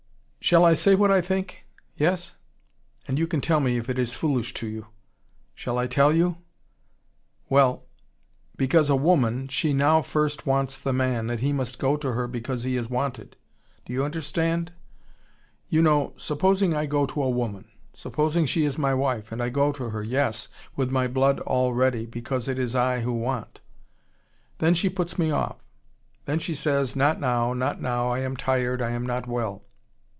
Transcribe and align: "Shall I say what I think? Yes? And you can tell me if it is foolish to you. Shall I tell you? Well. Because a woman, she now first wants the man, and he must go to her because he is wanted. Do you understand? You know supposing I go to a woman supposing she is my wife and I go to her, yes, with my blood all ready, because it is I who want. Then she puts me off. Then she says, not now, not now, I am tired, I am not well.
"Shall 0.43 0.65
I 0.65 0.73
say 0.73 0.95
what 0.95 1.11
I 1.11 1.21
think? 1.21 1.65
Yes? 1.95 2.33
And 3.07 3.17
you 3.19 3.27
can 3.27 3.41
tell 3.41 3.59
me 3.61 3.77
if 3.77 3.89
it 3.91 3.99
is 3.99 4.15
foolish 4.15 4.53
to 4.55 4.67
you. 4.67 4.87
Shall 5.53 5.77
I 5.77 5.85
tell 5.87 6.11
you? 6.13 6.37
Well. 7.47 7.83
Because 8.57 8.89
a 8.89 8.95
woman, 8.95 9.47
she 9.49 9.71
now 9.71 10.01
first 10.01 10.45
wants 10.47 10.77
the 10.79 10.91
man, 10.93 11.29
and 11.29 11.39
he 11.41 11.53
must 11.53 11.77
go 11.79 11.95
to 11.95 12.13
her 12.13 12.27
because 12.27 12.63
he 12.63 12.75
is 12.75 12.89
wanted. 12.89 13.37
Do 13.85 13.93
you 13.93 14.03
understand? 14.03 14.73
You 15.69 15.83
know 15.83 16.13
supposing 16.17 16.75
I 16.75 16.85
go 16.87 17.05
to 17.05 17.21
a 17.23 17.29
woman 17.29 17.69
supposing 17.93 18.45
she 18.47 18.65
is 18.65 18.77
my 18.79 18.95
wife 18.95 19.31
and 19.31 19.41
I 19.43 19.49
go 19.49 19.71
to 19.73 19.89
her, 19.91 20.03
yes, 20.03 20.47
with 20.75 20.89
my 20.91 21.07
blood 21.07 21.39
all 21.41 21.71
ready, 21.73 22.05
because 22.07 22.47
it 22.49 22.57
is 22.59 22.75
I 22.75 23.01
who 23.01 23.13
want. 23.13 23.61
Then 24.57 24.73
she 24.73 24.89
puts 24.89 25.17
me 25.19 25.29
off. 25.31 25.57
Then 26.25 26.39
she 26.39 26.55
says, 26.55 26.93
not 26.95 27.19
now, 27.21 27.53
not 27.53 27.79
now, 27.79 28.09
I 28.09 28.19
am 28.21 28.35
tired, 28.35 28.81
I 28.81 28.89
am 28.89 29.05
not 29.05 29.27
well. 29.27 29.61